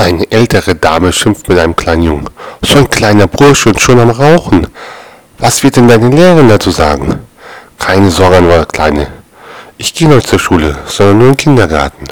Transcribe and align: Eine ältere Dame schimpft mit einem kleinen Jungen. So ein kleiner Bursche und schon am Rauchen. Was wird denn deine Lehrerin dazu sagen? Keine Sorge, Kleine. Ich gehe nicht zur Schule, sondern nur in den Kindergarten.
Eine 0.00 0.32
ältere 0.32 0.74
Dame 0.76 1.12
schimpft 1.12 1.46
mit 1.50 1.58
einem 1.58 1.76
kleinen 1.76 2.02
Jungen. 2.02 2.30
So 2.62 2.78
ein 2.78 2.88
kleiner 2.88 3.26
Bursche 3.26 3.68
und 3.68 3.82
schon 3.82 4.00
am 4.00 4.08
Rauchen. 4.08 4.66
Was 5.38 5.62
wird 5.62 5.76
denn 5.76 5.88
deine 5.88 6.08
Lehrerin 6.08 6.48
dazu 6.48 6.70
sagen? 6.70 7.18
Keine 7.78 8.10
Sorge, 8.10 8.66
Kleine. 8.72 9.08
Ich 9.76 9.92
gehe 9.92 10.08
nicht 10.08 10.26
zur 10.26 10.38
Schule, 10.38 10.78
sondern 10.86 11.18
nur 11.18 11.26
in 11.26 11.32
den 11.34 11.36
Kindergarten. 11.36 12.06